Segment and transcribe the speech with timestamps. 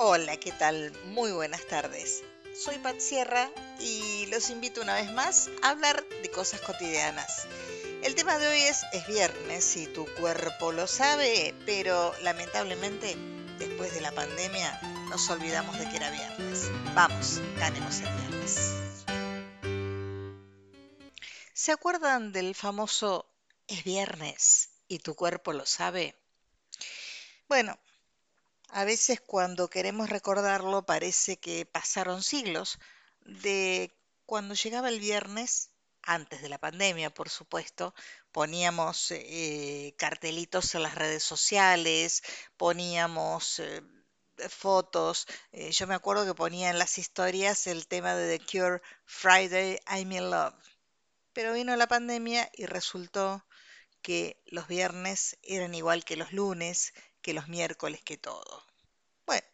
[0.00, 0.92] Hola, ¿qué tal?
[1.06, 2.22] Muy buenas tardes.
[2.54, 7.48] Soy Pat Sierra y los invito una vez más a hablar de cosas cotidianas.
[8.04, 13.16] El tema de hoy es, es viernes y tu cuerpo lo sabe, pero lamentablemente
[13.58, 14.80] después de la pandemia
[15.10, 16.70] nos olvidamos de que era viernes.
[16.94, 18.74] Vamos, ganemos el viernes.
[21.52, 23.28] ¿Se acuerdan del famoso
[23.66, 26.14] es viernes y tu cuerpo lo sabe?
[27.48, 27.76] Bueno,
[28.70, 32.78] a veces cuando queremos recordarlo parece que pasaron siglos
[33.24, 33.92] de
[34.26, 35.70] cuando llegaba el viernes,
[36.02, 37.94] antes de la pandemia, por supuesto,
[38.32, 42.22] poníamos eh, cartelitos en las redes sociales,
[42.56, 43.82] poníamos eh,
[44.48, 45.26] fotos.
[45.52, 49.78] eh, yo me acuerdo que ponía en las historias el tema de The Cure Friday
[49.86, 50.54] I'm in Love.
[51.32, 53.44] Pero vino la pandemia y resultó
[54.02, 58.64] que los viernes eran igual que los lunes, que los miércoles, que todo.
[59.26, 59.46] Bueno,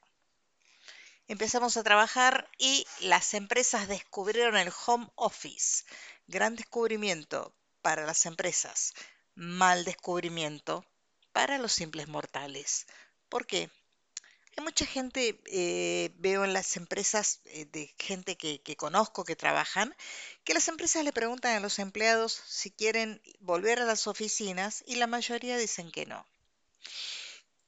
[1.28, 5.84] empezamos a trabajar y las empresas descubrieron el home office.
[6.26, 8.94] Gran descubrimiento para las empresas,
[9.34, 10.86] mal descubrimiento
[11.32, 12.86] para los simples mortales.
[13.28, 13.70] ¿Por qué?
[14.56, 19.34] Hay mucha gente, eh, veo en las empresas eh, de gente que, que conozco que
[19.34, 19.94] trabajan,
[20.44, 24.94] que las empresas le preguntan a los empleados si quieren volver a las oficinas y
[24.94, 26.24] la mayoría dicen que no.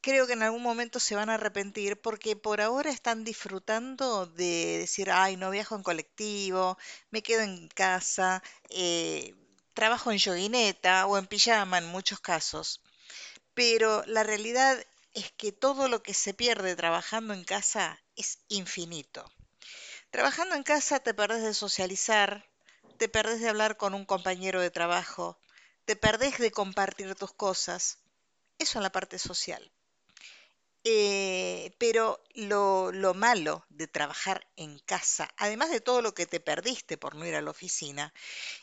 [0.06, 4.78] Creo que en algún momento se van a arrepentir porque por ahora están disfrutando de
[4.78, 6.78] decir, ay, no viajo en colectivo,
[7.10, 9.34] me quedo en casa, eh,
[9.74, 12.80] trabajo en yoguineta o en pijama en muchos casos.
[13.52, 14.78] Pero la realidad
[15.12, 19.28] es que todo lo que se pierde trabajando en casa es infinito.
[20.12, 22.48] Trabajando en casa te perdés de socializar,
[22.96, 25.36] te perdés de hablar con un compañero de trabajo,
[25.84, 27.98] te perdés de compartir tus cosas.
[28.56, 29.72] Eso en la parte social.
[30.88, 36.38] Eh, pero lo, lo malo de trabajar en casa, además de todo lo que te
[36.40, 38.12] perdiste por no ir a la oficina,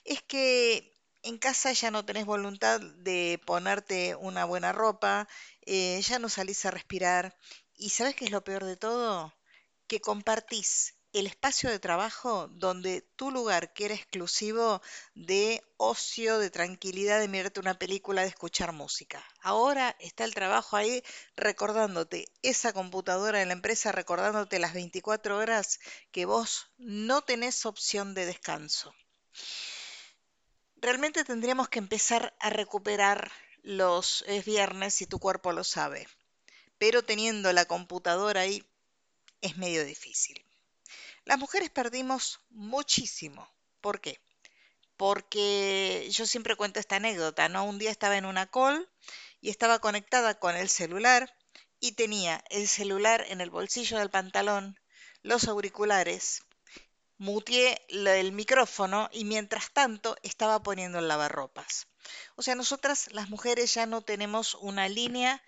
[0.06, 5.28] es que en casa ya no tenés voluntad de ponerte una buena ropa,
[5.66, 7.36] eh, ya no salís a respirar.
[7.76, 9.34] ¿Y sabes qué es lo peor de todo?
[9.88, 14.82] Que compartís el espacio de trabajo donde tu lugar, que era exclusivo
[15.14, 19.24] de ocio, de tranquilidad, de mirarte una película, de escuchar música.
[19.42, 21.04] Ahora está el trabajo ahí
[21.36, 25.80] recordándote esa computadora de la empresa, recordándote las 24 horas
[26.12, 28.96] que vos no tenés opción de descanso.
[30.78, 33.32] Realmente tendríamos que empezar a recuperar
[33.62, 36.08] los es viernes si tu cuerpo lo sabe,
[36.80, 38.66] pero teniendo la computadora ahí
[39.42, 40.44] es medio difícil.
[41.26, 43.46] Las mujeres perdimos muchísimo.
[43.82, 44.22] ¿Por qué?
[44.98, 47.66] Porque yo siempre cuento esta anécdota, ¿no?
[47.66, 48.90] Un día estaba en una call
[49.42, 51.36] y estaba conectada con el celular
[51.80, 54.80] y tenía el celular en el bolsillo del pantalón,
[55.24, 56.42] los auriculares,
[57.18, 61.88] muteé la- el micrófono y mientras tanto estaba poniendo el lavarropas.
[62.36, 65.42] O sea, nosotras las mujeres ya no tenemos una línea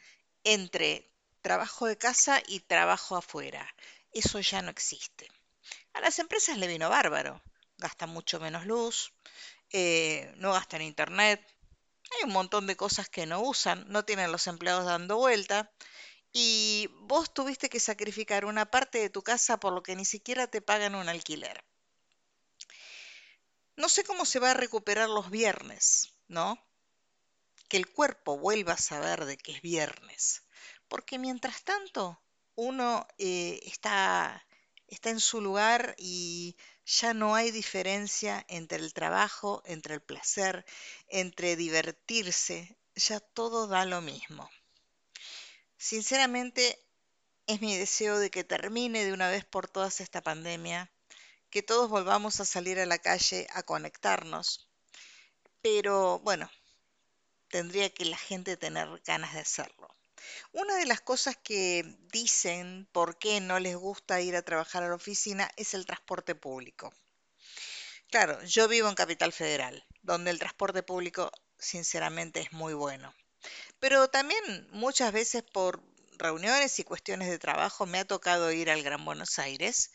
[0.43, 3.67] entre trabajo de casa y trabajo afuera.
[4.13, 5.29] Eso ya no existe.
[5.93, 7.41] A las empresas le vino bárbaro.
[7.77, 9.13] Gastan mucho menos luz,
[9.71, 11.45] eh, no gastan internet,
[12.11, 15.71] hay un montón de cosas que no usan, no tienen los empleados dando vuelta
[16.31, 20.47] y vos tuviste que sacrificar una parte de tu casa por lo que ni siquiera
[20.47, 21.63] te pagan un alquiler.
[23.77, 26.57] No sé cómo se va a recuperar los viernes, ¿no?
[27.67, 30.43] Que el cuerpo vuelva a saber de que es viernes.
[30.87, 32.21] Porque mientras tanto,
[32.55, 34.45] uno eh, está,
[34.87, 40.65] está en su lugar y ya no hay diferencia entre el trabajo, entre el placer,
[41.07, 42.77] entre divertirse.
[42.95, 44.49] Ya todo da lo mismo.
[45.77, 46.79] Sinceramente,
[47.47, 50.91] es mi deseo de que termine de una vez por todas esta pandemia,
[51.49, 54.67] que todos volvamos a salir a la calle a conectarnos.
[55.61, 56.49] Pero bueno,
[57.49, 59.87] tendría que la gente tener ganas de hacerlo.
[60.51, 64.89] Una de las cosas que dicen por qué no les gusta ir a trabajar a
[64.89, 66.93] la oficina es el transporte público.
[68.09, 73.13] Claro, yo vivo en Capital Federal, donde el transporte público sinceramente es muy bueno.
[73.79, 75.81] Pero también muchas veces por
[76.17, 79.91] reuniones y cuestiones de trabajo me ha tocado ir al Gran Buenos Aires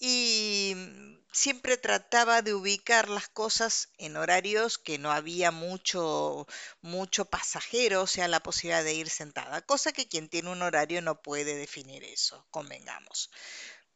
[0.00, 6.46] y mm, siempre trataba de ubicar las cosas en horarios que no había mucho,
[6.80, 11.02] mucho pasajero, o sea, la posibilidad de ir sentada, cosa que quien tiene un horario
[11.02, 13.30] no puede definir eso, convengamos.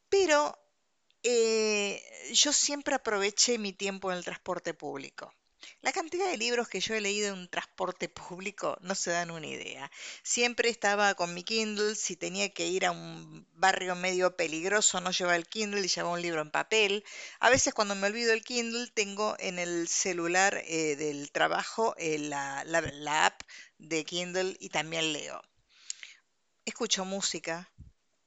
[0.09, 0.56] Pero
[1.23, 2.03] eh,
[2.33, 5.33] yo siempre aproveché mi tiempo en el transporte público.
[5.82, 9.31] La cantidad de libros que yo he leído en un transporte público no se dan
[9.31, 9.90] una idea.
[10.22, 15.11] Siempre estaba con mi Kindle, si tenía que ir a un barrio medio peligroso no
[15.11, 17.05] llevaba el Kindle y llevaba un libro en papel.
[17.40, 22.19] A veces cuando me olvido el Kindle tengo en el celular eh, del trabajo eh,
[22.19, 22.64] la,
[23.26, 23.40] app
[23.78, 25.40] de Kindle y también leo.
[26.64, 27.70] Escucho música.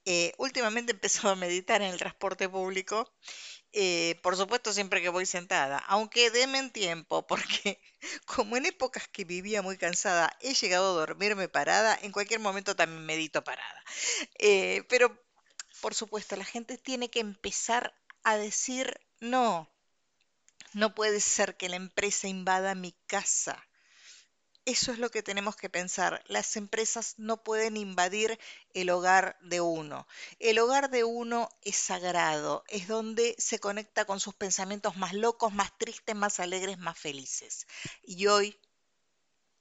[0.04, 3.12] Eh, últimamente he empezado a meditar en el transporte público
[3.72, 6.26] eh, por supuesto, siempre que voy sentada, aunque
[6.58, 7.80] en tiempo, porque
[8.26, 12.76] como en épocas que vivía muy cansada, he llegado a dormirme parada, en cualquier momento
[12.76, 13.82] también medito parada.
[14.38, 15.22] Eh, pero,
[15.80, 17.94] por supuesto, la gente tiene que empezar
[18.24, 19.70] a decir, no,
[20.72, 23.66] no puede ser que la empresa invada mi casa.
[24.68, 26.22] Eso es lo que tenemos que pensar.
[26.26, 28.38] Las empresas no pueden invadir
[28.74, 30.06] el hogar de uno.
[30.40, 35.54] El hogar de uno es sagrado, es donde se conecta con sus pensamientos más locos,
[35.54, 37.66] más tristes, más alegres, más felices.
[38.02, 38.60] Y hoy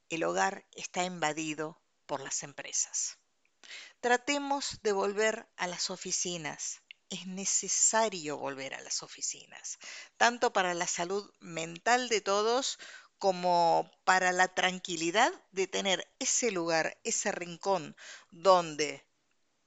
[0.09, 3.17] el hogar está invadido por las empresas.
[4.01, 6.81] Tratemos de volver a las oficinas.
[7.09, 9.79] Es necesario volver a las oficinas,
[10.17, 12.77] tanto para la salud mental de todos
[13.19, 17.95] como para la tranquilidad de tener ese lugar, ese rincón
[18.31, 19.05] donde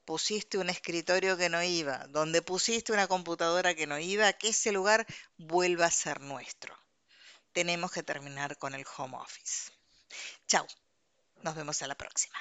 [0.05, 4.73] pusiste un escritorio que no iba, donde pusiste una computadora que no iba, que ese
[4.73, 5.06] lugar
[5.37, 6.76] vuelva a ser nuestro.
[7.52, 9.73] Tenemos que terminar con el home office.
[10.46, 10.67] Chao,
[11.43, 12.38] nos vemos a la próxima.